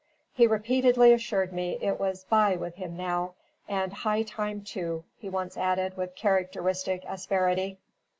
He 0.33 0.47
repeatedly 0.47 1.13
assured 1.13 1.53
me 1.53 1.77
it 1.79 1.99
was 1.99 2.23
'by' 2.23 2.55
with 2.55 2.73
him 2.77 2.97
now; 2.97 3.35
'and 3.69 3.93
high 3.93 4.23
time, 4.23 4.63
too,' 4.63 5.03
he 5.19 5.29
once 5.29 5.55
added 5.55 5.95
with 5.95 6.15
characteristic 6.15 7.03
asperity. 7.07 7.77